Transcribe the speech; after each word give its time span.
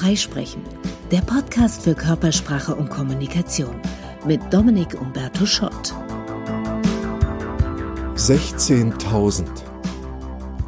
Freisprechen, 0.00 0.62
der 1.10 1.20
Podcast 1.20 1.82
für 1.82 1.94
Körpersprache 1.94 2.74
und 2.74 2.88
Kommunikation 2.88 3.74
mit 4.26 4.40
Dominik 4.50 4.98
Umberto 4.98 5.44
Schott. 5.44 5.94
16.000. 8.16 9.44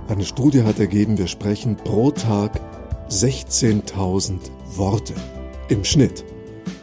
Eine 0.09 0.27
Studie 0.27 0.65
hat 0.65 0.79
ergeben, 0.79 1.17
wir 1.17 1.29
sprechen 1.29 1.77
pro 1.77 2.11
Tag 2.11 2.61
16.000 3.09 4.39
Worte 4.77 5.15
im 5.71 5.83
Schnitt. 5.83 6.27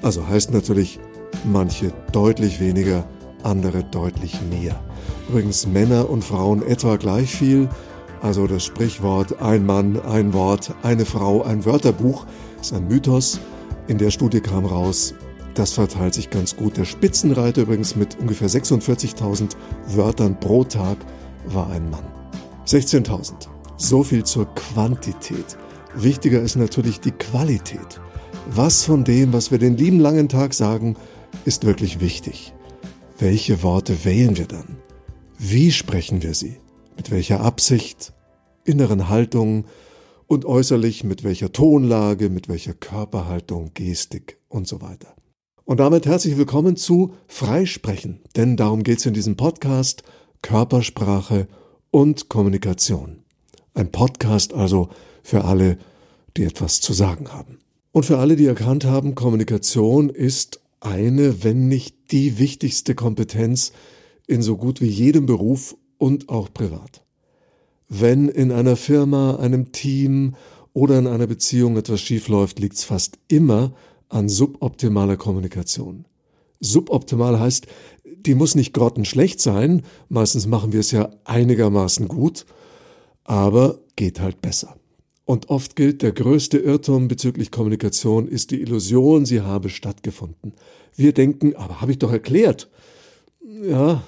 Also 0.02 0.28
heißt 0.28 0.52
natürlich, 0.52 1.00
manche 1.44 1.94
deutlich 2.12 2.60
weniger, 2.60 3.08
andere 3.44 3.84
deutlich 3.84 4.40
mehr. 4.50 4.84
Übrigens 5.30 5.68
Männer 5.68 6.10
und 6.10 6.24
Frauen 6.24 6.66
etwa 6.66 6.96
gleich 6.96 7.30
viel. 7.30 7.70
Also 8.22 8.48
das 8.48 8.66
Sprichwort 8.66 9.42
ein 9.42 9.66
Mann, 9.66 10.00
ein 10.02 10.34
Wort, 10.34 10.74
eine 10.84 11.06
Frau, 11.06 11.44
ein 11.44 11.66
Wörterbuch 11.66 12.26
ist 12.60 12.74
ein 12.74 12.88
Mythos. 12.88 13.40
In 13.88 13.98
der 13.98 14.12
Studie 14.12 14.42
kam 14.42 14.66
raus, 14.66 15.14
das 15.54 15.74
verteilt 15.74 16.14
sich 16.14 16.30
ganz 16.30 16.56
gut. 16.56 16.78
Der 16.78 16.86
Spitzenreiter 16.86 17.62
übrigens 17.62 17.96
mit 17.96 18.20
ungefähr 18.20 18.50
46.000 18.50 19.56
Wörtern 19.88 20.40
pro 20.40 20.64
Tag 20.64 20.98
war 21.46 21.70
ein 21.70 21.90
Mann. 21.90 22.06
16.000. 22.66 23.48
So 23.78 24.04
viel 24.04 24.24
zur 24.24 24.54
Quantität. 24.54 25.58
Wichtiger 25.96 26.42
ist 26.42 26.56
natürlich 26.56 27.00
die 27.00 27.12
Qualität. 27.12 28.00
Was 28.52 28.84
von 28.84 29.04
dem, 29.04 29.34
was 29.34 29.52
wir 29.52 29.58
den 29.58 29.78
lieben 29.78 30.00
langen 30.00 30.30
Tag 30.30 30.54
sagen, 30.54 30.96
ist 31.46 31.66
wirklich 31.66 32.00
wichtig? 32.00 32.54
Welche 33.18 33.64
Worte 33.64 34.06
wählen 34.06 34.38
wir 34.38 34.48
dann? 34.48 34.78
Wie 35.38 35.72
sprechen 35.72 36.22
wir 36.22 36.34
sie? 36.34 36.58
Mit 37.00 37.12
welcher 37.12 37.40
Absicht, 37.40 38.12
inneren 38.66 39.08
Haltung 39.08 39.64
und 40.28 40.44
äußerlich 40.44 41.06
mit 41.06 41.24
welcher 41.24 41.54
Tonlage, 41.54 42.30
mit 42.30 42.50
welcher 42.50 42.74
Körperhaltung, 42.74 43.72
Gestik 43.74 44.38
und 44.50 44.68
so 44.68 44.82
weiter. 44.82 45.16
Und 45.64 45.80
damit 45.80 46.06
herzlich 46.06 46.38
willkommen 46.38 46.76
zu 46.76 47.14
Freisprechen, 47.30 48.20
denn 48.36 48.58
darum 48.58 48.84
geht 48.84 49.00
es 49.00 49.06
in 49.06 49.14
diesem 49.14 49.38
Podcast 49.38 50.04
Körpersprache 50.42 51.48
und 51.90 52.28
Kommunikation. 52.28 53.24
Ein 53.74 53.94
Podcast 53.94 54.54
also 54.54 54.90
für 55.24 55.46
alle, 55.46 55.78
die 56.36 56.44
etwas 56.44 56.82
zu 56.82 56.92
sagen 56.92 57.32
haben. 57.32 57.60
Und 57.94 58.08
für 58.08 58.18
alle, 58.18 58.36
die 58.36 58.46
erkannt 58.46 58.84
haben, 58.84 59.16
Kommunikation 59.16 60.10
ist 60.10 60.60
eine, 60.82 61.46
wenn 61.46 61.70
nicht 61.70 62.12
die 62.12 62.40
wichtigste 62.40 62.94
Kompetenz, 62.94 63.72
in 64.28 64.42
so 64.42 64.58
gut 64.58 64.82
wie 64.82 64.90
jedem 64.90 65.26
Beruf 65.26 65.78
und 66.00 66.30
auch 66.30 66.52
privat. 66.52 67.04
Wenn 67.88 68.30
in 68.30 68.52
einer 68.52 68.76
Firma, 68.76 69.36
einem 69.36 69.72
Team 69.72 70.36
oder 70.74 70.98
in 70.98 71.06
einer 71.06 71.28
Beziehung 71.28 71.78
etwas 71.78 72.02
schiefläuft, 72.02 72.60
liegt 72.60 72.76
es 72.76 72.84
fast 72.84 73.20
immer 73.28 73.74
an 74.08 74.30
suboptimaler 74.30 75.18
Kommunikation. 75.18 76.06
Suboptimal 76.60 77.40
heißt, 77.40 77.68
die 78.04 78.36
muss 78.36 78.56
nicht 78.56 78.74
grottenschlecht 78.74 79.40
sein, 79.40 79.84
meistens 80.10 80.48
machen 80.48 80.74
wir 80.74 80.80
es 80.80 80.92
ja 80.92 81.10
einigermaßen 81.24 82.08
gut, 82.08 82.46
aber 83.24 83.80
geht 83.96 84.20
halt 84.20 84.42
besser. 84.42 84.76
Und 85.26 85.50
oft 85.50 85.76
gilt, 85.76 86.02
der 86.02 86.12
größte 86.12 86.58
Irrtum 86.58 87.08
bezüglich 87.08 87.52
Kommunikation 87.52 88.28
ist 88.28 88.52
die 88.52 88.62
Illusion, 88.62 89.26
sie 89.26 89.42
habe 89.42 89.70
stattgefunden. 89.70 90.54
Wir 90.96 91.14
denken, 91.14 91.56
aber 91.56 91.82
habe 91.82 91.92
ich 91.92 92.00
doch 92.00 92.12
erklärt. 92.12 92.70
Ja, 93.64 94.04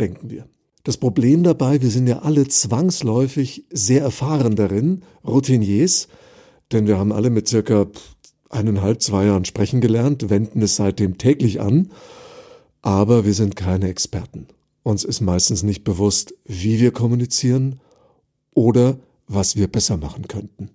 denken 0.00 0.30
wir. 0.30 0.48
Das 0.86 0.98
Problem 0.98 1.42
dabei, 1.42 1.82
wir 1.82 1.90
sind 1.90 2.06
ja 2.06 2.20
alle 2.20 2.46
zwangsläufig 2.46 3.64
sehr 3.72 4.02
erfahren 4.02 4.54
darin, 4.54 5.02
Routiniers, 5.26 6.06
denn 6.70 6.86
wir 6.86 6.96
haben 6.96 7.10
alle 7.10 7.28
mit 7.28 7.48
circa 7.48 7.88
eineinhalb, 8.50 9.02
zwei 9.02 9.24
Jahren 9.24 9.44
sprechen 9.44 9.80
gelernt, 9.80 10.30
wenden 10.30 10.62
es 10.62 10.76
seitdem 10.76 11.18
täglich 11.18 11.60
an, 11.60 11.90
aber 12.82 13.24
wir 13.24 13.34
sind 13.34 13.56
keine 13.56 13.88
Experten. 13.88 14.46
Uns 14.84 15.02
ist 15.02 15.20
meistens 15.20 15.64
nicht 15.64 15.82
bewusst, 15.82 16.34
wie 16.44 16.78
wir 16.78 16.92
kommunizieren 16.92 17.80
oder 18.54 18.96
was 19.26 19.56
wir 19.56 19.66
besser 19.66 19.96
machen 19.96 20.28
könnten. 20.28 20.70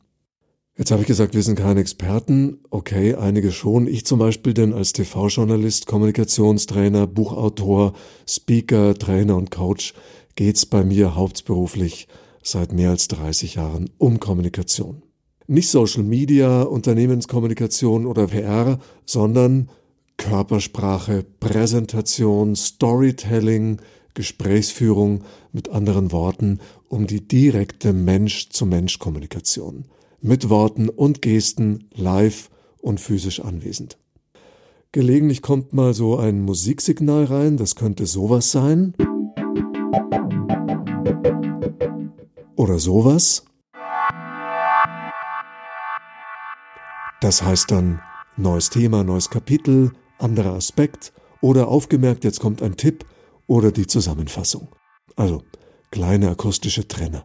Jetzt 0.78 0.92
habe 0.92 1.02
ich 1.02 1.08
gesagt, 1.08 1.36
wir 1.36 1.44
sind 1.44 1.60
keine 1.60 1.82
Experten. 1.82 2.60
Okay, 2.70 3.16
einige 3.16 3.52
schon. 3.52 3.88
Ich 3.88 4.06
zum 4.06 4.20
Beispiel 4.20 4.54
denn 4.54 4.74
als 4.74 4.94
TV-Journalist, 4.94 5.86
Kommunikationstrainer, 5.86 7.08
Buchautor, 7.08 7.94
Speaker, 8.28 8.96
Trainer 8.96 9.36
und 9.36 9.52
Coach 9.52 9.94
geht's 10.36 10.66
bei 10.66 10.86
mir 10.86 11.16
hauptberuflich 11.16 12.08
seit 12.42 12.72
mehr 12.72 12.92
als 12.92 13.10
30 13.10 13.56
Jahren 13.56 13.90
um 13.98 14.22
Kommunikation. 14.22 15.04
Nicht 15.46 15.70
Social 15.70 16.04
Media, 16.04 16.62
Unternehmenskommunikation 16.62 18.06
oder 18.06 18.28
PR, 18.28 18.80
sondern 19.06 19.70
Körpersprache, 20.16 21.26
Präsentation, 21.42 22.56
Storytelling, 22.56 23.82
Gesprächsführung, 24.14 25.26
mit 25.52 25.70
anderen 25.70 26.14
Worten, 26.14 26.60
um 26.88 27.08
die 27.08 27.28
direkte 27.28 27.92
Mensch-zu-Mensch-Kommunikation 27.92 29.86
mit 30.22 30.50
Worten 30.50 30.90
und 30.90 31.22
Gesten 31.22 31.90
live 31.94 32.50
und 32.80 33.00
physisch 33.00 33.40
anwesend. 33.40 33.98
Gelegentlich 34.92 35.42
kommt 35.42 35.74
mal 35.74 35.94
so 35.94 36.18
ein 36.18 36.42
Musiksignal 36.42 37.26
rein, 37.26 37.58
das 37.58 37.76
könnte 37.76 38.06
sowas 38.06 38.52
sein. 38.52 38.94
Oder 42.56 42.78
sowas. 42.78 43.46
Das 47.22 47.44
heißt 47.44 47.72
dann 47.72 48.02
neues 48.36 48.70
Thema, 48.70 49.04
neues 49.04 49.30
Kapitel, 49.30 49.92
anderer 50.18 50.54
Aspekt 50.54 51.14
oder 51.40 51.68
aufgemerkt, 51.68 52.24
jetzt 52.24 52.40
kommt 52.40 52.62
ein 52.62 52.78
Tipp 52.78 53.06
oder 53.48 53.72
die 53.72 53.88
Zusammenfassung. 53.88 54.70
Also 55.16 55.44
kleine 55.92 56.30
akustische 56.30 56.88
Trenner. 56.88 57.24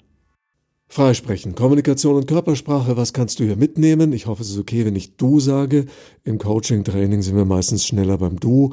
Freisprechen, 0.97 1.55
Kommunikation 1.55 2.17
und 2.17 2.27
Körpersprache, 2.27 2.97
was 2.97 3.13
kannst 3.13 3.39
du 3.39 3.45
hier 3.45 3.57
mitnehmen? 3.57 4.15
Ich 4.15 4.25
hoffe, 4.25 4.41
es 4.41 4.49
ist 4.49 4.59
okay, 4.59 4.87
wenn 4.87 4.97
ich 4.97 5.17
du 5.17 5.41
sage. 5.41 5.85
Im 6.25 6.39
Coaching-Training 6.39 7.21
sind 7.21 7.37
wir 7.37 7.45
meistens 7.45 7.87
schneller 7.87 8.17
beim 8.17 8.41
Du. 8.41 8.73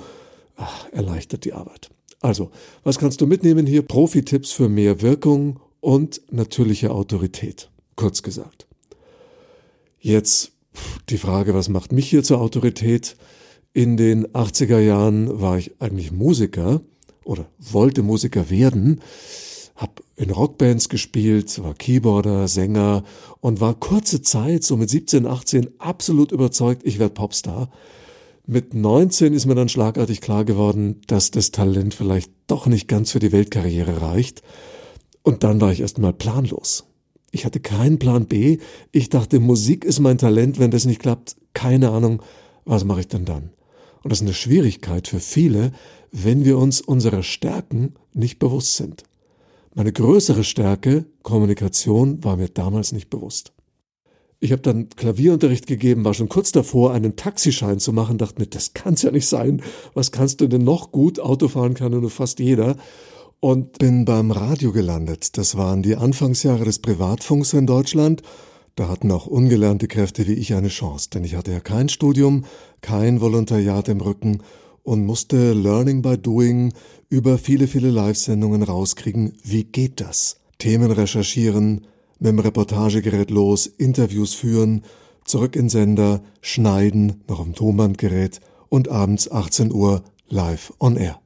Ach, 0.55 0.87
erleichtert 0.93 1.43
die 1.43 1.51
Arbeit. 1.51 1.89
Also, 2.21 2.49
was 2.85 2.97
kannst 2.97 3.19
du 3.19 3.27
mitnehmen 3.27 3.65
hier? 3.65 3.81
Profi-Tipps 3.81 4.53
für 4.53 4.69
mehr 4.69 5.01
Wirkung 5.01 5.59
und 5.81 6.21
natürliche 6.31 6.91
Autorität. 6.91 7.69
Kurz 7.97 8.23
gesagt. 8.23 8.67
Jetzt 9.99 10.53
die 11.09 11.17
Frage, 11.17 11.53
was 11.53 11.67
macht 11.67 11.91
mich 11.91 12.09
hier 12.09 12.23
zur 12.23 12.39
Autorität? 12.39 13.17
In 13.73 13.97
den 13.97 14.27
80er 14.27 14.79
Jahren 14.79 15.41
war 15.41 15.57
ich 15.57 15.73
eigentlich 15.81 16.13
Musiker 16.13 16.79
oder 17.25 17.47
wollte 17.59 18.01
Musiker 18.01 18.49
werden 18.49 19.01
in 20.23 20.31
Rockbands 20.31 20.89
gespielt, 20.89 21.61
war 21.61 21.73
Keyboarder, 21.73 22.47
Sänger 22.47 23.03
und 23.41 23.59
war 23.59 23.73
kurze 23.75 24.21
Zeit, 24.21 24.63
so 24.63 24.77
mit 24.77 24.89
17, 24.89 25.27
18, 25.27 25.69
absolut 25.79 26.31
überzeugt, 26.31 26.81
ich 26.85 26.97
werde 26.97 27.13
Popstar. 27.13 27.69
Mit 28.45 28.73
19 28.73 29.33
ist 29.33 29.45
mir 29.45 29.55
dann 29.55 29.69
schlagartig 29.69 30.21
klar 30.21 30.45
geworden, 30.45 31.01
dass 31.07 31.31
das 31.31 31.51
Talent 31.51 31.93
vielleicht 31.93 32.31
doch 32.47 32.67
nicht 32.67 32.87
ganz 32.87 33.11
für 33.11 33.19
die 33.19 33.31
Weltkarriere 33.31 34.01
reicht. 34.01 34.41
Und 35.21 35.43
dann 35.43 35.61
war 35.61 35.71
ich 35.71 35.81
erstmal 35.81 36.13
planlos. 36.13 36.85
Ich 37.31 37.45
hatte 37.45 37.59
keinen 37.59 37.99
Plan 37.99 38.25
B. 38.25 38.59
Ich 38.91 39.09
dachte, 39.09 39.39
Musik 39.39 39.85
ist 39.85 39.99
mein 39.99 40.17
Talent. 40.17 40.59
Wenn 40.59 40.71
das 40.71 40.85
nicht 40.85 41.01
klappt, 41.01 41.35
keine 41.53 41.91
Ahnung, 41.91 42.21
was 42.65 42.83
mache 42.83 43.01
ich 43.01 43.07
denn 43.07 43.25
dann? 43.25 43.51
Und 44.03 44.11
das 44.11 44.19
ist 44.19 44.25
eine 44.25 44.33
Schwierigkeit 44.33 45.07
für 45.07 45.19
viele, 45.19 45.71
wenn 46.11 46.45
wir 46.45 46.57
uns 46.57 46.81
unserer 46.81 47.23
Stärken 47.23 47.93
nicht 48.13 48.39
bewusst 48.39 48.75
sind. 48.75 49.03
Meine 49.75 49.91
größere 49.91 50.43
Stärke, 50.43 51.05
Kommunikation, 51.23 52.23
war 52.23 52.37
mir 52.37 52.49
damals 52.49 52.91
nicht 52.91 53.09
bewusst. 53.09 53.53
Ich 54.39 54.51
habe 54.51 54.61
dann 54.61 54.89
Klavierunterricht 54.89 55.65
gegeben, 55.65 56.05
war 56.05 56.13
schon 56.13 56.29
kurz 56.29 56.51
davor, 56.51 56.91
einen 56.91 57.15
Taxischein 57.15 57.79
zu 57.79 57.91
machen, 57.91 58.19
dachte 58.19 58.39
mir, 58.39 58.47
das 58.47 58.73
kann's 58.73 59.01
ja 59.01 59.09
nicht 59.09 59.27
sein. 59.27 59.63
Was 59.95 60.11
kannst 60.11 60.41
du 60.41 60.47
denn 60.47 60.63
noch 60.63 60.91
gut? 60.91 61.19
Autofahren 61.19 61.73
kann 61.73 61.91
nur 61.91 62.09
fast 62.11 62.39
jeder. 62.39 62.75
Und 63.39 63.79
bin 63.79 64.05
beim 64.05 64.31
Radio 64.31 64.71
gelandet. 64.71 65.37
Das 65.37 65.57
waren 65.57 65.81
die 65.81 65.95
Anfangsjahre 65.95 66.65
des 66.65 66.79
Privatfunks 66.79 67.53
in 67.53 67.65
Deutschland. 67.65 68.21
Da 68.75 68.89
hatten 68.89 69.11
auch 69.11 69.27
ungelernte 69.27 69.87
Kräfte 69.87 70.27
wie 70.27 70.33
ich 70.33 70.53
eine 70.53 70.69
Chance, 70.69 71.09
denn 71.13 71.23
ich 71.23 71.35
hatte 71.35 71.51
ja 71.51 71.59
kein 71.59 71.89
Studium, 71.89 72.45
kein 72.81 73.21
Volontariat 73.21 73.89
im 73.89 74.01
Rücken 74.01 74.43
und 74.83 75.05
musste 75.05 75.53
Learning 75.53 76.01
by 76.01 76.17
Doing 76.17 76.73
über 77.09 77.37
viele, 77.37 77.67
viele 77.67 77.89
Live-Sendungen 77.89 78.63
rauskriegen, 78.63 79.33
wie 79.43 79.63
geht 79.63 80.01
das? 80.01 80.37
Themen 80.59 80.91
recherchieren, 80.91 81.87
mit 82.19 82.29
dem 82.29 82.39
Reportagegerät 82.39 83.31
los, 83.31 83.65
Interviews 83.67 84.33
führen, 84.33 84.83
zurück 85.25 85.55
in 85.55 85.69
Sender, 85.69 86.21
schneiden, 86.41 87.23
noch 87.27 87.39
am 87.39 87.53
Tonbandgerät 87.53 88.39
und 88.69 88.89
abends 88.89 89.31
18 89.31 89.71
Uhr 89.71 90.03
live 90.27 90.73
on 90.79 90.97
air. 90.97 91.19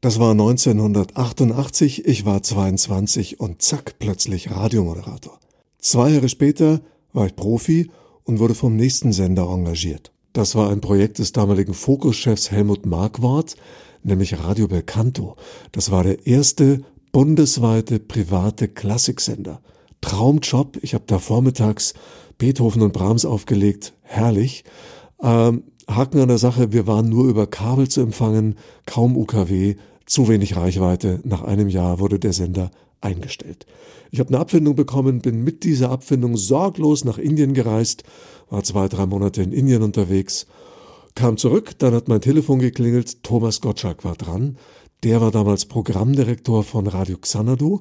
Das 0.00 0.18
war 0.18 0.32
1988, 0.32 2.04
ich 2.04 2.26
war 2.26 2.42
22 2.42 3.40
und 3.40 3.62
zack, 3.62 3.98
plötzlich 3.98 4.50
Radiomoderator. 4.50 5.40
Zwei 5.78 6.10
Jahre 6.10 6.28
später 6.28 6.80
war 7.12 7.26
ich 7.26 7.36
Profi 7.36 7.90
und 8.24 8.38
wurde 8.38 8.54
vom 8.54 8.76
nächsten 8.76 9.12
Sender 9.12 9.48
engagiert. 9.48 10.13
Das 10.34 10.56
war 10.56 10.70
ein 10.70 10.80
Projekt 10.80 11.20
des 11.20 11.30
damaligen 11.30 11.74
Fokuschefs 11.74 12.50
Helmut 12.50 12.86
Marquardt, 12.86 13.54
nämlich 14.02 14.36
Radio 14.36 14.66
Belcanto. 14.66 15.36
Das 15.70 15.92
war 15.92 16.02
der 16.02 16.26
erste 16.26 16.82
bundesweite 17.12 18.00
private 18.00 18.66
Klassiksender. 18.66 19.60
Traumjob. 20.00 20.78
Ich 20.82 20.92
habe 20.94 21.04
da 21.06 21.20
vormittags 21.20 21.94
Beethoven 22.36 22.82
und 22.82 22.92
Brahms 22.92 23.24
aufgelegt. 23.24 23.94
Herrlich. 24.02 24.64
Ähm, 25.22 25.62
Haken 25.88 26.18
an 26.18 26.28
der 26.28 26.38
Sache, 26.38 26.72
wir 26.72 26.88
waren 26.88 27.08
nur 27.08 27.26
über 27.28 27.46
Kabel 27.46 27.86
zu 27.86 28.00
empfangen, 28.00 28.56
kaum 28.86 29.16
UKW, 29.16 29.76
zu 30.04 30.26
wenig 30.26 30.56
Reichweite. 30.56 31.20
Nach 31.22 31.42
einem 31.42 31.68
Jahr 31.68 32.00
wurde 32.00 32.18
der 32.18 32.32
Sender 32.32 32.72
eingestellt. 33.04 33.66
Ich 34.10 34.20
habe 34.20 34.28
eine 34.28 34.38
Abfindung 34.38 34.74
bekommen, 34.74 35.20
bin 35.20 35.44
mit 35.44 35.64
dieser 35.64 35.90
Abfindung 35.90 36.36
sorglos 36.36 37.04
nach 37.04 37.18
Indien 37.18 37.54
gereist, 37.54 38.04
war 38.50 38.62
zwei, 38.62 38.88
drei 38.88 39.06
Monate 39.06 39.42
in 39.42 39.52
Indien 39.52 39.82
unterwegs, 39.82 40.46
kam 41.14 41.36
zurück, 41.36 41.78
dann 41.78 41.94
hat 41.94 42.08
mein 42.08 42.20
Telefon 42.20 42.58
geklingelt, 42.58 43.22
Thomas 43.22 43.60
Gottschalk 43.60 44.04
war 44.04 44.16
dran. 44.16 44.56
Der 45.02 45.20
war 45.20 45.30
damals 45.30 45.66
Programmdirektor 45.66 46.64
von 46.64 46.86
Radio 46.86 47.18
Xanadu, 47.18 47.80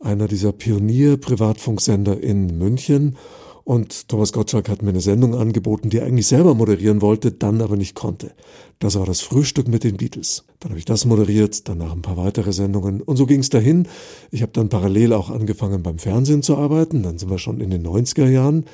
einer 0.00 0.26
dieser 0.26 0.52
Pionier-Privatfunksender 0.52 2.20
in 2.20 2.58
München 2.58 3.16
und 3.64 4.08
Thomas 4.08 4.32
Gottschalk 4.32 4.68
hat 4.68 4.82
mir 4.82 4.90
eine 4.90 5.00
Sendung 5.00 5.34
angeboten, 5.34 5.90
die 5.90 5.98
er 5.98 6.06
eigentlich 6.06 6.26
selber 6.26 6.54
moderieren 6.54 7.00
wollte, 7.00 7.32
dann 7.32 7.60
aber 7.60 7.76
nicht 7.76 7.94
konnte. 7.94 8.32
Das 8.78 8.98
war 8.98 9.06
das 9.06 9.20
Frühstück 9.20 9.68
mit 9.68 9.84
den 9.84 9.96
Beatles. 9.96 10.44
Dann 10.60 10.70
habe 10.70 10.78
ich 10.78 10.84
das 10.84 11.04
moderiert, 11.04 11.68
danach 11.68 11.92
ein 11.92 12.02
paar 12.02 12.16
weitere 12.16 12.52
Sendungen. 12.52 13.00
Und 13.00 13.16
so 13.16 13.26
ging 13.26 13.40
es 13.40 13.50
dahin. 13.50 13.86
Ich 14.30 14.42
habe 14.42 14.52
dann 14.52 14.68
parallel 14.68 15.12
auch 15.12 15.30
angefangen 15.30 15.82
beim 15.82 15.98
Fernsehen 15.98 16.42
zu 16.42 16.56
arbeiten. 16.56 17.02
Dann 17.02 17.18
sind 17.18 17.30
wir 17.30 17.38
schon 17.38 17.60
in 17.60 17.70
den 17.70 17.86
90er 17.86 18.28
Jahren. 18.28 18.64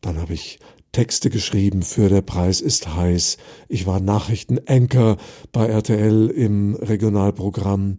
Dann 0.00 0.18
habe 0.18 0.32
ich 0.32 0.58
Texte 0.92 1.30
geschrieben 1.30 1.82
für 1.82 2.08
Der 2.08 2.22
Preis 2.22 2.60
ist 2.60 2.94
heiß. 2.94 3.36
Ich 3.68 3.86
war 3.86 4.00
Nachrichtenanchor 4.00 5.18
bei 5.52 5.66
RTL 5.66 6.28
im 6.28 6.74
Regionalprogramm. 6.74 7.98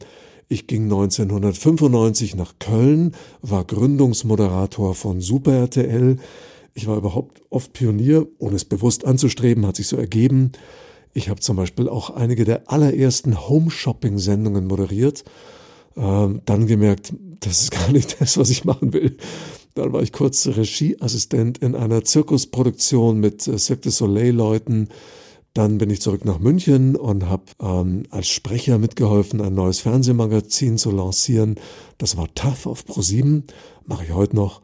Ich 0.51 0.67
ging 0.67 0.83
1995 0.83 2.35
nach 2.35 2.55
Köln, 2.59 3.13
war 3.41 3.63
Gründungsmoderator 3.63 4.95
von 4.95 5.21
Super 5.21 5.53
RTL. 5.53 6.17
Ich 6.73 6.87
war 6.87 6.97
überhaupt 6.97 7.41
oft 7.49 7.71
Pionier, 7.71 8.27
ohne 8.37 8.57
es 8.57 8.65
bewusst 8.65 9.05
anzustreben, 9.05 9.65
hat 9.65 9.77
sich 9.77 9.87
so 9.87 9.95
ergeben. 9.95 10.51
Ich 11.13 11.29
habe 11.29 11.39
zum 11.39 11.55
Beispiel 11.55 11.87
auch 11.87 12.09
einige 12.09 12.43
der 12.43 12.69
allerersten 12.69 13.47
Home-Shopping-Sendungen 13.47 14.67
moderiert. 14.67 15.23
Ähm, 15.95 16.41
dann 16.43 16.67
gemerkt, 16.67 17.13
das 17.39 17.61
ist 17.61 17.71
gar 17.71 17.89
nicht 17.89 18.19
das, 18.19 18.37
was 18.37 18.49
ich 18.49 18.65
machen 18.65 18.91
will. 18.91 19.15
Dann 19.75 19.93
war 19.93 20.01
ich 20.01 20.11
kurz 20.11 20.45
Regieassistent 20.47 21.59
in 21.59 21.75
einer 21.75 22.03
Zirkusproduktion 22.03 23.21
mit 23.21 23.47
äh, 23.47 23.57
Cirque 23.57 23.83
du 23.83 23.89
Soleil-Leuten. 23.89 24.89
Dann 25.53 25.77
bin 25.77 25.89
ich 25.89 26.01
zurück 26.01 26.23
nach 26.23 26.39
München 26.39 26.95
und 26.95 27.27
habe 27.27 27.43
ähm, 27.61 28.03
als 28.09 28.29
Sprecher 28.29 28.77
mitgeholfen, 28.77 29.41
ein 29.41 29.53
neues 29.53 29.81
Fernsehmagazin 29.81 30.77
zu 30.77 30.91
lancieren. 30.91 31.55
Das 31.97 32.15
war 32.15 32.33
Tough 32.35 32.65
auf 32.67 32.85
Pro7, 32.85 33.43
mache 33.85 34.05
ich 34.05 34.13
heute 34.13 34.37
noch. 34.37 34.61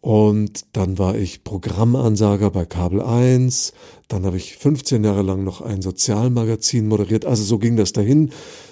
Und 0.00 0.66
dann 0.76 0.98
war 0.98 1.16
ich 1.16 1.44
Programmansager 1.44 2.50
bei 2.50 2.66
Kabel 2.66 3.00
1. 3.00 3.72
Dann 4.08 4.26
habe 4.26 4.36
ich 4.36 4.56
15 4.58 5.02
Jahre 5.02 5.22
lang 5.22 5.44
noch 5.44 5.62
ein 5.62 5.80
Sozialmagazin 5.80 6.88
moderiert. 6.88 7.24
Also 7.24 7.42
so 7.42 7.58
ging 7.58 7.76
das 7.76 7.92
dahin. 7.92 8.30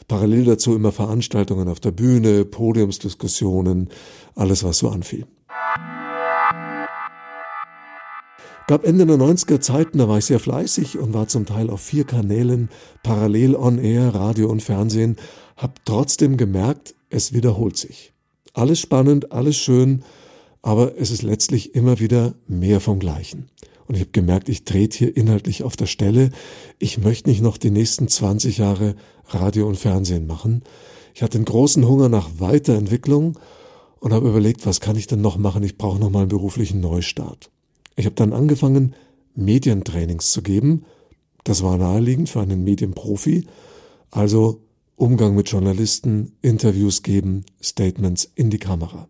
Parallel 0.08 0.44
dazu 0.44 0.74
immer 0.74 0.92
Veranstaltungen 0.92 1.68
auf 1.68 1.80
der 1.80 1.92
Bühne, 1.92 2.44
Podiumsdiskussionen, 2.44 3.88
alles 4.34 4.62
was 4.62 4.76
so 4.76 4.90
anfiel. 4.90 5.26
Gab 8.68 8.84
Ende 8.84 9.04
der 9.06 9.16
90er 9.16 9.60
Zeiten, 9.60 9.98
da 9.98 10.08
war 10.08 10.18
ich 10.18 10.24
sehr 10.24 10.38
fleißig 10.38 10.96
und 10.98 11.12
war 11.12 11.26
zum 11.26 11.46
Teil 11.46 11.68
auf 11.68 11.80
vier 11.80 12.04
Kanälen 12.04 12.70
parallel 13.02 13.56
on 13.56 13.78
air, 13.78 14.14
Radio 14.14 14.48
und 14.48 14.62
Fernsehen, 14.62 15.16
hab 15.56 15.84
trotzdem 15.84 16.36
gemerkt, 16.36 16.94
es 17.10 17.32
wiederholt 17.32 17.76
sich. 17.76 18.12
Alles 18.54 18.78
spannend, 18.78 19.32
alles 19.32 19.56
schön, 19.56 20.04
aber 20.62 20.96
es 20.96 21.10
ist 21.10 21.22
letztlich 21.22 21.74
immer 21.74 21.98
wieder 21.98 22.34
mehr 22.46 22.80
vom 22.80 22.98
Gleichen. 22.98 23.50
Und 23.86 23.96
ich 23.96 24.02
habe 24.02 24.12
gemerkt, 24.12 24.48
ich 24.48 24.64
trete 24.64 24.96
hier 24.96 25.16
inhaltlich 25.16 25.64
auf 25.64 25.76
der 25.76 25.86
Stelle. 25.86 26.30
Ich 26.78 26.98
möchte 26.98 27.28
nicht 27.28 27.42
noch 27.42 27.58
die 27.58 27.70
nächsten 27.70 28.08
20 28.08 28.58
Jahre 28.58 28.94
Radio 29.26 29.66
und 29.66 29.76
Fernsehen 29.76 30.26
machen. 30.26 30.62
Ich 31.14 31.22
hatte 31.22 31.36
einen 31.36 31.44
großen 31.44 31.86
Hunger 31.86 32.08
nach 32.08 32.30
Weiterentwicklung 32.38 33.38
und 33.98 34.12
habe 34.12 34.28
überlegt, 34.28 34.66
was 34.66 34.80
kann 34.80 34.96
ich 34.96 35.08
denn 35.08 35.20
noch 35.20 35.36
machen? 35.36 35.62
Ich 35.62 35.76
brauche 35.76 35.98
noch 35.98 36.10
mal 36.10 36.20
einen 36.20 36.28
beruflichen 36.28 36.80
Neustart. 36.80 37.51
Ich 37.96 38.06
habe 38.06 38.14
dann 38.14 38.32
angefangen, 38.32 38.94
Medientrainings 39.34 40.32
zu 40.32 40.42
geben. 40.42 40.84
Das 41.44 41.62
war 41.62 41.76
naheliegend 41.78 42.28
für 42.28 42.40
einen 42.40 42.64
Medienprofi. 42.64 43.46
Also 44.10 44.62
Umgang 44.96 45.34
mit 45.34 45.48
Journalisten, 45.48 46.36
Interviews 46.42 47.02
geben, 47.02 47.44
Statements 47.62 48.30
in 48.34 48.50
die 48.50 48.58
Kamera. 48.58 49.08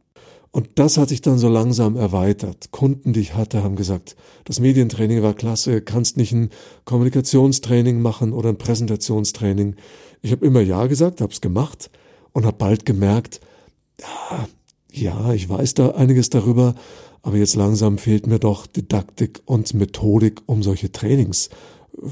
Und 0.50 0.68
das 0.74 0.98
hat 0.98 1.08
sich 1.08 1.22
dann 1.22 1.38
so 1.38 1.48
langsam 1.48 1.96
erweitert. 1.96 2.70
Kunden, 2.72 3.14
die 3.14 3.20
ich 3.20 3.34
hatte, 3.34 3.62
haben 3.62 3.74
gesagt, 3.74 4.16
das 4.44 4.60
Medientraining 4.60 5.22
war 5.22 5.32
klasse, 5.32 5.80
kannst 5.80 6.18
nicht 6.18 6.32
ein 6.32 6.50
Kommunikationstraining 6.84 8.02
machen 8.02 8.34
oder 8.34 8.50
ein 8.50 8.58
Präsentationstraining. 8.58 9.76
Ich 10.20 10.30
habe 10.30 10.44
immer 10.44 10.60
Ja 10.60 10.86
gesagt, 10.86 11.22
habe 11.22 11.32
es 11.32 11.40
gemacht 11.40 11.90
und 12.32 12.44
habe 12.44 12.58
bald 12.58 12.84
gemerkt, 12.84 13.40
ja, 14.92 15.32
ich 15.32 15.48
weiß 15.48 15.74
da 15.74 15.92
einiges 15.92 16.28
darüber, 16.28 16.74
aber 17.22 17.36
jetzt 17.36 17.54
langsam 17.54 17.98
fehlt 17.98 18.26
mir 18.26 18.38
doch 18.38 18.66
Didaktik 18.66 19.40
und 19.46 19.72
Methodik, 19.74 20.42
um 20.46 20.62
solche 20.62 20.92
Trainings 20.92 21.48
äh, 21.96 22.06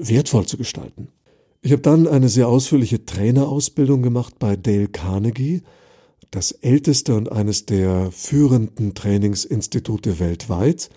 wertvoll 0.00 0.46
zu 0.46 0.56
gestalten. 0.56 1.08
Ich 1.60 1.70
habe 1.70 1.82
dann 1.82 2.08
eine 2.08 2.28
sehr 2.28 2.48
ausführliche 2.48 3.04
Trainerausbildung 3.04 4.02
gemacht 4.02 4.38
bei 4.40 4.56
Dale 4.56 4.88
Carnegie, 4.88 5.62
das 6.32 6.50
älteste 6.50 7.14
und 7.14 7.30
eines 7.30 7.66
der 7.66 8.10
führenden 8.10 8.94
Trainingsinstitute 8.94 10.18
weltweit. 10.18 10.90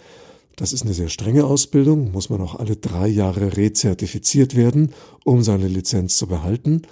Das 0.56 0.72
ist 0.72 0.84
eine 0.84 0.94
sehr 0.94 1.10
strenge 1.10 1.46
Ausbildung, 1.46 2.12
muss 2.12 2.30
man 2.30 2.42
auch 2.42 2.56
alle 2.56 2.78
drei 2.78 3.08
Jahre 3.08 3.58
rezertifiziert 3.58 4.56
werden, 4.56 4.94
um 5.24 5.44
seine 5.44 5.68
Lizenz 5.68 6.18
zu 6.18 6.28
behalten. 6.28 6.84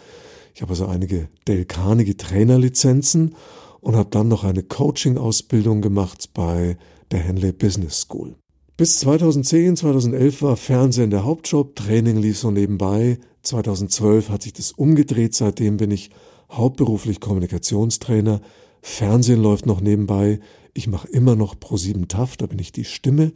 Ich 0.53 0.61
habe 0.61 0.71
also 0.71 0.85
einige 0.85 1.29
Dale 1.45 1.65
Carnegie 1.65 2.15
Trainerlizenzen 2.15 3.35
und 3.83 3.95
habe 3.95 4.09
dann 4.09 4.29
noch 4.29 4.43
eine 4.43 4.63
Coaching-Ausbildung 4.63 5.81
gemacht 5.81 6.29
bei 6.33 6.77
der 7.11 7.19
Henley 7.19 7.51
Business 7.51 8.01
School. 8.01 8.35
Bis 8.77 8.97
2010, 8.99 9.75
2011 9.77 10.41
war 10.41 10.57
Fernsehen 10.57 11.11
der 11.11 11.25
Hauptjob, 11.25 11.75
Training 11.75 12.17
lief 12.17 12.39
so 12.39 12.49
nebenbei. 12.49 13.19
2012 13.43 14.29
hat 14.29 14.43
sich 14.43 14.53
das 14.53 14.71
umgedreht, 14.71 15.35
seitdem 15.35 15.77
bin 15.77 15.91
ich 15.91 16.09
hauptberuflich 16.49 17.19
Kommunikationstrainer. 17.19 18.41
Fernsehen 18.81 19.43
läuft 19.43 19.65
noch 19.65 19.81
nebenbei. 19.81 20.39
Ich 20.73 20.87
mache 20.87 21.07
immer 21.09 21.35
noch 21.35 21.55
Pro7 21.55 22.07
TAF, 22.07 22.37
da 22.37 22.47
bin 22.47 22.59
ich 22.59 22.71
die 22.71 22.85
Stimme. 22.85 23.33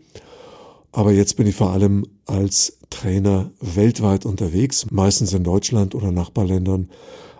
Aber 0.92 1.12
jetzt 1.12 1.36
bin 1.36 1.46
ich 1.46 1.56
vor 1.56 1.72
allem 1.72 2.08
als 2.26 2.80
Trainer 2.90 3.52
weltweit 3.60 4.26
unterwegs, 4.26 4.88
meistens 4.90 5.34
in 5.34 5.44
Deutschland 5.44 5.94
oder 5.94 6.12
Nachbarländern 6.12 6.90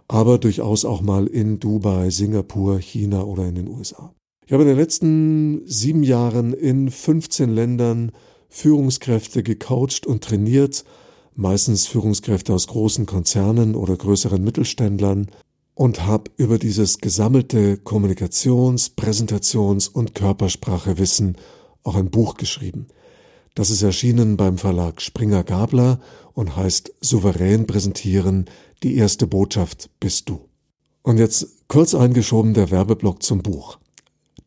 aber 0.08 0.38
durchaus 0.38 0.86
auch 0.86 1.02
mal 1.02 1.28
in 1.28 1.60
Dubai, 1.60 2.10
Singapur, 2.10 2.80
China 2.80 3.24
oder 3.24 3.46
in 3.46 3.56
den 3.56 3.68
USA. 3.68 4.14
Ich 4.46 4.54
habe 4.54 4.64
in 4.64 4.70
den 4.70 4.78
letzten 4.78 5.68
sieben 5.68 6.04
Jahren 6.04 6.54
in 6.54 6.90
15 6.90 7.50
Ländern 7.50 8.12
Führungskräfte 8.50 9.44
gecoacht 9.44 10.08
und 10.08 10.24
trainiert, 10.24 10.86
meistens 11.36 11.86
Führungskräfte 11.86 12.54
aus 12.54 12.68
großen 12.68 13.06
Konzernen 13.06 13.76
oder 13.76 13.98
größeren 13.98 14.42
Mittelständlern 14.42 15.28
und 15.74 16.06
habe 16.06 16.32
über 16.38 16.58
dieses 16.58 17.00
gesammelte 17.00 17.78
Kommunikations-, 17.78 18.96
Präsentations- 18.96 19.90
und 19.90 20.16
Körpersprachewissen 20.16 21.38
auch 21.84 21.96
ein 21.96 22.10
Buch 22.10 22.36
geschrieben. 22.36 22.88
Das 23.54 23.70
ist 23.70 23.82
erschienen 23.82 24.38
beim 24.38 24.58
Verlag 24.58 25.02
Springer 25.02 25.44
Gabler 25.44 26.00
und 26.34 26.56
heißt 26.56 26.94
Souverän 27.02 27.68
präsentieren, 27.68 28.46
die 28.84 28.96
erste 28.96 29.28
Botschaft 29.28 29.90
bist 30.00 30.30
du. 30.30 30.42
Und 31.02 31.18
jetzt 31.18 31.68
kurz 31.68 31.96
eingeschoben 31.96 32.54
der 32.54 32.72
Werbeblock 32.72 33.24
zum 33.24 33.42
Buch. 33.42 33.80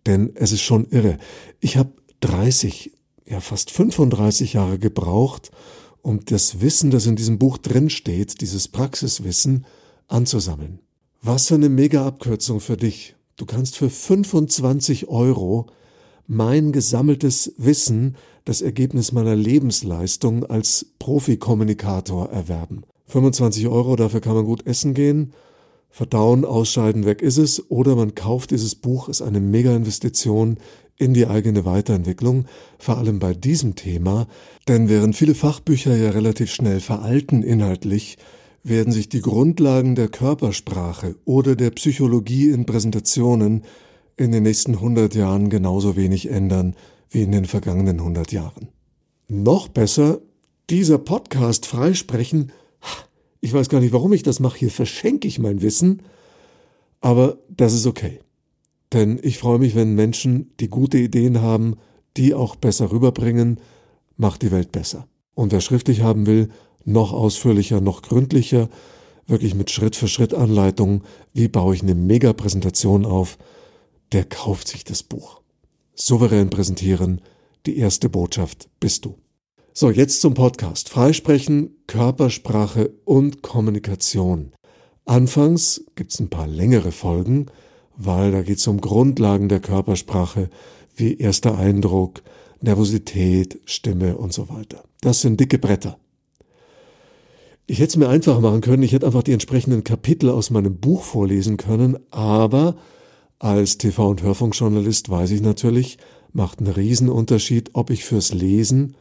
Denn 0.07 0.33
es 0.35 0.53
ist 0.53 0.63
schon 0.63 0.87
irre. 0.91 1.19
Ich 1.61 1.77
habe 1.77 1.93
30, 2.21 2.93
ja 3.27 3.41
fast 3.41 3.71
35 3.71 4.55
Jahre 4.55 4.79
gebraucht, 4.79 5.51
um 6.03 6.25
das 6.25 6.61
Wissen, 6.61 6.91
das 6.91 7.07
in 7.07 7.17
diesem 7.17 7.39
Buch 7.39 7.59
drin 7.59 7.91
steht, 7.91 8.41
dieses 8.41 8.69
Praxiswissen, 8.69 9.67
anzusammeln. 10.09 10.81
Was 11.23 11.49
für 11.49 11.55
eine 11.55 11.69
mega 11.69 12.07
Abkürzung 12.07 12.61
für 12.61 12.77
dich. 12.77 13.15
Du 13.37 13.47
kannst 13.47 13.77
für 13.77 13.91
25 13.91 15.09
Euro 15.09 15.67
mein 16.27 16.73
gesammeltes 16.73 17.53
Wissen, 17.57 18.17
das 18.45 18.63
Ergebnis 18.63 19.13
meiner 19.13 19.37
Lebensleistung 19.37 20.45
als 20.45 20.87
Profikommunikator 20.99 22.31
erwerben. 22.31 22.85
25 23.11 23.69
Euro, 23.69 23.97
dafür 23.97 24.21
kann 24.21 24.35
man 24.35 24.45
gut 24.45 24.67
essen 24.67 24.95
gehen, 24.95 25.33
verdauen, 25.91 26.45
ausscheiden, 26.45 27.05
weg 27.05 27.23
ist 27.23 27.39
es. 27.39 27.71
Oder 27.71 27.97
man 27.97 28.15
kauft 28.15 28.51
dieses 28.53 28.75
Buch, 28.75 29.09
ist 29.09 29.23
eine 29.23 29.41
Mega-Investition 29.41 30.59
in 30.97 31.15
die 31.15 31.27
eigene 31.27 31.65
Weiterentwicklung, 31.65 32.45
vor 32.79 32.99
allem 32.99 33.19
bei 33.19 33.33
diesem 33.33 33.75
Thema, 33.75 34.29
denn 34.69 34.89
während 34.89 35.17
viele 35.17 35.35
Fachbücher 35.35 35.97
ja 35.97 36.11
relativ 36.11 36.53
schnell 36.53 36.81
veralten 36.81 37.43
inhaltlich, 37.43 38.19
werden 38.63 38.93
sich 38.93 39.09
die 39.09 39.23
Grundlagen 39.23 39.95
der 39.95 40.09
Körpersprache 40.09 41.17
oder 41.25 41.57
der 41.57 41.71
Psychologie 41.71 42.51
in 42.51 42.67
Präsentationen 42.67 43.65
in 44.19 44.33
den 44.33 44.43
nächsten 44.43 44.75
100 44.75 45.15
Jahren 45.15 45.49
genauso 45.49 45.97
wenig 45.97 46.29
ändern 46.29 46.77
wie 47.09 47.23
in 47.23 47.33
den 47.33 47.47
vergangenen 47.47 47.99
100 47.99 48.33
Jahren. 48.33 48.69
Noch 49.29 49.69
besser, 49.69 50.21
dieser 50.69 50.99
Podcast 50.99 51.65
freisprechen, 51.65 52.53
ich 53.41 53.53
weiß 53.53 53.69
gar 53.69 53.81
nicht, 53.81 53.93
warum 53.93 54.13
ich 54.13 54.23
das 54.23 54.41
mache, 54.41 54.59
hier 54.59 54.71
verschenke 54.71 55.27
ich 55.27 55.39
mein 55.39 55.63
Wissen, 55.63 56.03
aber 57.01 57.39
das 57.49 57.75
ist 57.75 57.87
okay. 57.87 58.21
Denn 58.93 59.19
ich 59.23 59.39
freue 59.39 59.59
mich, 59.59 59.75
wenn 59.75 59.95
Menschen, 59.95 60.53
die 60.61 60.69
gute 60.69 60.99
Ideen 60.99 61.41
haben, 61.41 61.77
die 62.17 62.35
auch 62.35 62.57
besser 62.57 62.91
rüberbringen, 62.91 63.61
macht 64.17 64.43
die 64.43 64.51
Welt 64.51 64.73
besser. 64.73 65.07
Und 65.35 65.53
wer 65.53 65.61
schriftlich 65.61 66.03
haben 66.03 66.27
will, 66.27 66.51
noch 66.85 67.13
ausführlicher, 67.13 67.81
noch 67.81 68.03
gründlicher, 68.03 68.69
wirklich 69.27 69.55
mit 69.55 69.71
Schritt 69.71 69.97
für 69.97 70.09
Schritt 70.09 70.35
Anleitungen, 70.35 71.03
wie 71.33 71.49
baue 71.49 71.75
ich 71.75 71.83
eine 71.83 71.95
Mega-Präsentation 71.95 73.07
auf, 73.07 73.39
der 74.13 74.25
kauft 74.25 74.69
sich 74.69 74.85
das 74.85 75.03
Buch. 75.03 75.41
Souverän 75.95 76.51
präsentieren, 76.51 77.21
die 77.67 77.77
erste 77.77 78.09
Botschaft 78.09 78.69
bist 78.81 79.05
du. 79.05 79.17
So, 79.81 79.89
jetzt 79.91 80.21
zum 80.21 80.35
Podcast. 80.35 80.91
Freisprechen, 80.91 81.71
Körpersprache 81.87 82.91
und 83.07 83.41
Kommunikation. 83.41 84.53
Anfangs 85.07 85.87
gibt's 85.95 86.21
ein 86.21 86.29
paar 86.29 86.47
längere 86.47 86.93
Folgen, 86.93 87.47
weil 87.97 88.31
da 88.31 88.43
geht's 88.43 88.67
um 88.67 88.83
Grundlagen 88.83 89.49
der 89.49 89.61
Körpersprache, 89.61 90.51
wie 90.97 91.17
erster 91.17 91.57
Eindruck, 91.57 92.23
Nervosität, 92.61 93.59
Stimme 93.65 94.19
und 94.19 94.35
so 94.35 94.51
weiter. 94.51 94.85
Das 95.01 95.23
sind 95.23 95.41
dicke 95.41 95.59
Bretter. 95.59 95.97
Ich 97.67 97.79
hätte 97.79 97.89
es 97.89 97.97
mir 97.97 98.11
einfach 98.11 98.39
machen 98.41 98.61
können, 98.61 98.83
ich 98.83 98.93
hätte 98.93 99.07
einfach 99.07 99.23
die 99.23 99.33
entsprechenden 99.33 99.83
Kapitel 99.83 100.29
aus 100.29 100.51
meinem 100.51 100.77
Buch 100.77 101.05
vorlesen 101.05 101.57
können, 101.57 101.97
aber 102.11 102.77
als 103.39 103.79
TV- 103.79 104.11
und 104.11 104.23
Hörfunkjournalist 104.23 105.09
weiß 105.09 105.31
ich 105.31 105.41
natürlich, 105.41 105.97
macht 106.35 106.59
einen 106.59 106.71
Riesenunterschied, 106.71 107.71
ob 107.73 107.89
ich 107.89 108.05
fürs 108.05 108.35
Lesen 108.35 108.95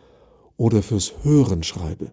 oder 0.60 0.84
fürs 0.84 1.14
Hören 1.24 1.64
schreibe. 1.64 2.12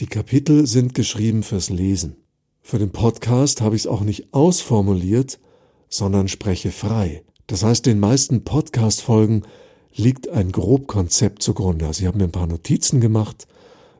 Die 0.00 0.06
Kapitel 0.06 0.66
sind 0.66 0.94
geschrieben 0.94 1.42
fürs 1.42 1.70
Lesen. 1.70 2.16
Für 2.60 2.78
den 2.78 2.90
Podcast 2.90 3.62
habe 3.62 3.74
ich 3.74 3.82
es 3.82 3.86
auch 3.86 4.02
nicht 4.02 4.34
ausformuliert, 4.34 5.40
sondern 5.88 6.28
spreche 6.28 6.72
frei. 6.72 7.24
Das 7.46 7.64
heißt, 7.64 7.86
den 7.86 7.98
meisten 7.98 8.44
Podcast-Folgen 8.44 9.44
liegt 9.94 10.28
ein 10.28 10.52
Grobkonzept 10.52 11.42
zugrunde. 11.42 11.86
Also 11.86 12.02
ich 12.02 12.06
habe 12.06 12.18
mir 12.18 12.24
ein 12.24 12.32
paar 12.32 12.46
Notizen 12.46 13.00
gemacht, 13.00 13.46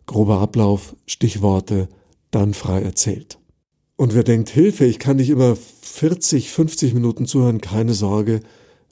grober 0.04 0.40
Ablauf, 0.40 0.94
Stichworte, 1.06 1.88
dann 2.30 2.52
frei 2.52 2.82
erzählt. 2.82 3.38
Und 3.96 4.14
wer 4.14 4.24
denkt, 4.24 4.50
Hilfe, 4.50 4.84
ich 4.84 4.98
kann 4.98 5.16
nicht 5.16 5.30
immer 5.30 5.56
40, 5.56 6.50
50 6.50 6.92
Minuten 6.92 7.24
zuhören, 7.24 7.62
keine 7.62 7.94
Sorge, 7.94 8.40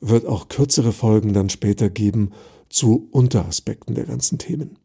wird 0.01 0.25
auch 0.25 0.49
kürzere 0.49 0.93
Folgen 0.93 1.35
dann 1.35 1.51
später 1.51 1.91
geben 1.91 2.31
zu 2.71 3.07
Unteraspekten 3.11 3.95
der 3.95 4.07
ganzen 4.07 4.39
Themen. 4.39 4.79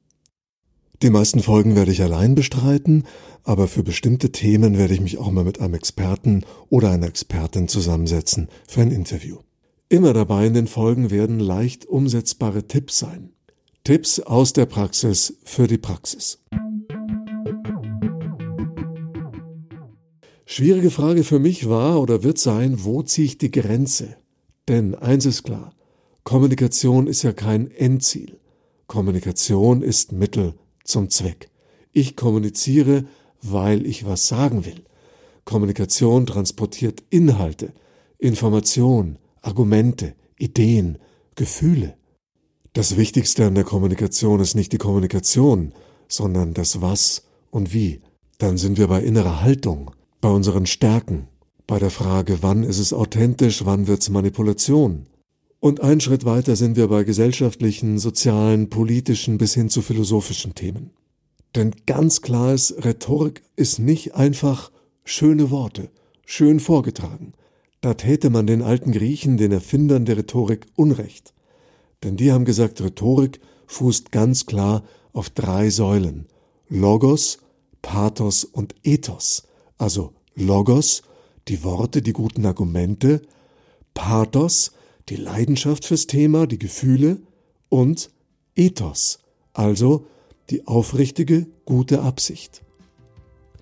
Die 1.01 1.09
meisten 1.09 1.41
Folgen 1.41 1.77
werde 1.77 1.93
ich 1.93 2.01
allein 2.01 2.35
bestreiten, 2.35 3.05
aber 3.45 3.69
für 3.69 3.83
bestimmte 3.83 4.33
Themen 4.33 4.77
werde 4.77 4.93
ich 4.93 4.99
mich 4.99 5.17
auch 5.17 5.31
mal 5.31 5.45
mit 5.45 5.61
einem 5.61 5.75
Experten 5.75 6.43
oder 6.67 6.91
einer 6.91 7.07
Expertin 7.07 7.69
zusammensetzen 7.69 8.49
für 8.67 8.81
ein 8.81 8.91
Interview. 8.91 9.37
Immer 9.87 10.11
dabei 10.11 10.47
in 10.47 10.53
den 10.53 10.67
Folgen 10.67 11.09
werden 11.09 11.39
leicht 11.39 11.85
umsetzbare 11.85 12.67
Tipps 12.67 12.99
sein. 12.99 13.29
Tipps 13.85 14.19
aus 14.19 14.51
der 14.51 14.65
Praxis 14.65 15.37
für 15.45 15.67
die 15.67 15.77
Praxis. 15.77 16.39
Schwierige 20.45 20.91
Frage 20.91 21.23
für 21.23 21.39
mich 21.39 21.69
war 21.69 22.01
oder 22.01 22.23
wird 22.23 22.39
sein, 22.39 22.83
wo 22.83 23.03
ziehe 23.03 23.25
ich 23.25 23.37
die 23.37 23.51
Grenze? 23.51 24.17
Denn 24.67 24.95
eins 24.95 25.25
ist 25.25 25.43
klar, 25.43 25.73
Kommunikation 26.25 27.07
ist 27.07 27.23
ja 27.23 27.31
kein 27.31 27.71
Endziel. 27.71 28.37
Kommunikation 28.87 29.81
ist 29.81 30.11
Mittel 30.11 30.55
zum 30.89 31.09
Zweck. 31.09 31.49
Ich 31.91 32.15
kommuniziere, 32.15 33.05
weil 33.41 33.85
ich 33.85 34.05
was 34.05 34.27
sagen 34.27 34.65
will. 34.65 34.83
Kommunikation 35.45 36.25
transportiert 36.25 37.03
Inhalte, 37.09 37.73
Information, 38.17 39.17
Argumente, 39.41 40.13
Ideen, 40.37 40.97
Gefühle. 41.35 41.95
Das 42.73 42.97
Wichtigste 42.97 43.47
an 43.47 43.55
der 43.55 43.63
Kommunikation 43.63 44.39
ist 44.39 44.55
nicht 44.55 44.71
die 44.73 44.77
Kommunikation, 44.77 45.73
sondern 46.07 46.53
das 46.53 46.81
Was 46.81 47.23
und 47.49 47.73
Wie. 47.73 48.01
Dann 48.37 48.57
sind 48.57 48.77
wir 48.77 48.87
bei 48.87 49.01
innerer 49.01 49.41
Haltung, 49.41 49.91
bei 50.21 50.29
unseren 50.29 50.65
Stärken, 50.65 51.27
bei 51.65 51.79
der 51.79 51.89
Frage, 51.89 52.39
wann 52.41 52.63
ist 52.63 52.79
es 52.79 52.93
authentisch, 52.93 53.65
wann 53.65 53.87
wird 53.87 54.01
es 54.01 54.09
Manipulation. 54.09 55.07
Und 55.59 55.81
einen 55.81 55.99
Schritt 55.99 56.25
weiter 56.25 56.55
sind 56.55 56.77
wir 56.77 56.87
bei 56.87 57.03
gesellschaftlichen, 57.03 57.99
sozialen, 57.99 58.69
politischen 58.69 59.37
bis 59.37 59.53
hin 59.53 59.69
zu 59.69 59.81
philosophischen 59.81 60.55
Themen. 60.55 60.91
Denn 61.55 61.75
ganz 61.85 62.21
klar 62.21 62.53
ist, 62.53 62.85
Rhetorik 62.85 63.41
ist 63.55 63.79
nicht 63.79 64.15
einfach 64.15 64.71
schöne 65.03 65.51
Worte, 65.51 65.89
schön 66.25 66.59
vorgetragen. 66.59 67.33
Da 67.81 67.95
täte 67.95 68.29
man 68.29 68.47
den 68.47 68.61
alten 68.61 68.91
Griechen, 68.91 69.37
den 69.37 69.51
Erfindern 69.51 70.05
der 70.05 70.17
Rhetorik, 70.17 70.67
Unrecht. 70.75 71.33
Denn 72.03 72.15
die 72.15 72.31
haben 72.31 72.45
gesagt, 72.45 72.81
Rhetorik 72.81 73.39
fußt 73.67 74.11
ganz 74.11 74.45
klar 74.45 74.83
auf 75.11 75.29
drei 75.29 75.69
Säulen. 75.69 76.27
Logos, 76.69 77.39
Pathos 77.81 78.43
und 78.43 78.75
Ethos 78.83 79.43
also 79.79 80.13
Logos, 80.35 81.01
die 81.47 81.63
Worte, 81.63 82.03
die 82.03 82.13
guten 82.13 82.45
Argumente, 82.45 83.23
Pathos, 83.95 84.73
die 85.09 85.15
Leidenschaft 85.15 85.85
fürs 85.85 86.07
Thema, 86.07 86.45
die 86.45 86.59
Gefühle 86.59 87.17
und 87.69 88.11
Ethos, 88.55 89.19
also 89.53 90.05
die 90.49 90.67
aufrichtige, 90.67 91.47
gute 91.65 92.01
Absicht. 92.01 92.63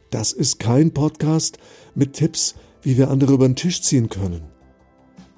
Das 0.10 0.34
ist 0.34 0.60
kein 0.60 0.94
Podcast 0.94 1.58
mit 1.96 2.14
Tipps, 2.14 2.56
wie 2.82 2.98
wir 2.98 3.10
andere 3.10 3.34
über 3.34 3.48
den 3.48 3.56
Tisch 3.56 3.82
ziehen 3.82 4.10
können 4.10 4.42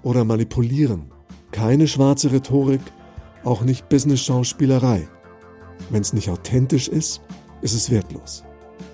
oder 0.03 0.23
manipulieren. 0.23 1.11
Keine 1.51 1.87
schwarze 1.87 2.31
Rhetorik, 2.31 2.81
auch 3.43 3.63
nicht 3.63 3.89
Business-Schauspielerei. 3.89 5.07
Wenn 5.89 6.01
es 6.01 6.13
nicht 6.13 6.29
authentisch 6.29 6.87
ist, 6.87 7.21
ist 7.61 7.73
es 7.73 7.89
wertlos. 7.89 8.43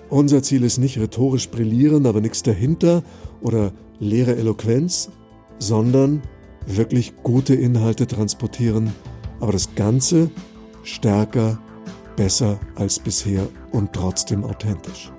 Unser 0.08 0.42
Ziel 0.42 0.62
ist 0.62 0.78
nicht 0.78 0.98
rhetorisch 0.98 1.48
brillieren, 1.48 2.06
aber 2.06 2.20
nichts 2.20 2.42
dahinter 2.42 3.02
oder 3.40 3.72
leere 3.98 4.36
Eloquenz, 4.36 5.10
sondern 5.58 6.22
wirklich 6.66 7.14
gute 7.22 7.54
Inhalte 7.54 8.06
transportieren, 8.06 8.92
aber 9.40 9.52
das 9.52 9.74
Ganze 9.74 10.30
stärker, 10.82 11.58
besser 12.16 12.58
als 12.74 12.98
bisher 12.98 13.46
und 13.72 13.92
trotzdem 13.92 14.44
authentisch. 14.44 15.12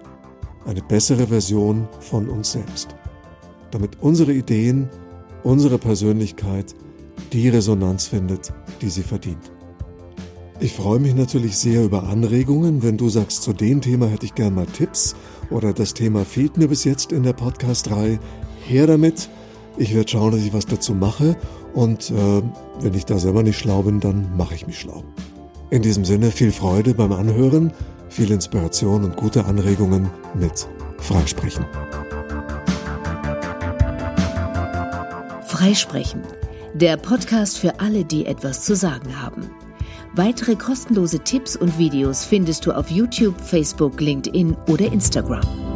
Eine 0.66 0.82
bessere 0.82 1.28
Version 1.28 1.88
von 2.00 2.28
uns 2.28 2.54
selbst. 2.54 2.96
Damit 3.72 4.02
unsere 4.02 4.34
Ideen, 4.34 4.90
unsere 5.44 5.78
Persönlichkeit 5.78 6.76
die 7.34 7.50
Resonanz 7.50 8.08
findet, 8.08 8.54
die 8.82 8.90
sie 8.90 9.04
verdient. 9.04 9.52
Ich 10.60 10.74
freue 10.74 11.00
mich 11.00 11.14
natürlich 11.14 11.56
sehr 11.56 11.84
über 11.84 12.04
Anregungen. 12.04 12.82
Wenn 12.82 12.98
du 12.98 13.10
sagst, 13.10 13.44
zu 13.44 13.54
dem 13.54 13.80
Thema 13.80 14.08
hätte 14.08 14.26
ich 14.26 14.34
gern 14.34 14.56
mal 14.56 14.66
Tipps 14.66 15.16
oder 15.52 15.72
das 15.72 15.94
Thema 15.94 16.26
fehlt 16.26 16.58
mir 16.58 16.68
bis 16.68 16.84
jetzt 16.84 17.12
in 17.12 17.22
der 17.22 17.34
Podcast-Reihe, 17.34 18.20
her 18.66 18.88
damit. 18.88 19.30
Ich 19.78 19.94
werde 19.94 20.10
schauen, 20.10 20.32
dass 20.32 20.42
ich 20.42 20.54
was 20.54 20.66
dazu 20.66 20.94
mache 20.94 21.36
und 21.74 22.10
äh, 22.10 22.42
wenn 22.80 22.94
ich 22.94 23.06
da 23.06 23.20
selber 23.20 23.44
nicht 23.44 23.60
schlau 23.60 23.84
bin, 23.84 24.00
dann 24.00 24.36
mache 24.36 24.56
ich 24.56 24.66
mich 24.66 24.80
schlau. 24.80 25.04
In 25.70 25.82
diesem 25.82 26.04
Sinne 26.04 26.32
viel 26.32 26.52
Freude 26.52 26.94
beim 26.94 27.12
Anhören, 27.12 27.72
viel 28.10 28.32
Inspiration 28.32 29.04
und 29.04 29.16
gute 29.16 29.46
Anregungen 29.46 30.10
mit 30.34 30.68
Freisprechen. 30.98 31.66
Freisprechen, 35.46 36.22
der 36.74 36.98
Podcast 36.98 37.60
für 37.60 37.80
alle, 37.80 38.04
die 38.04 38.26
etwas 38.26 38.64
zu 38.64 38.76
sagen 38.76 39.22
haben. 39.22 39.50
Weitere 40.16 40.56
kostenlose 40.56 41.20
Tipps 41.20 41.56
und 41.56 41.78
Videos 41.78 42.26
findest 42.26 42.66
du 42.66 42.72
auf 42.72 42.90
YouTube, 42.90 43.40
Facebook, 43.40 44.02
LinkedIn 44.02 44.56
oder 44.68 44.92
Instagram. 44.92 45.67